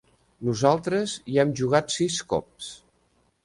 [0.47, 2.75] Nosaltres hi hem jugat sis cops.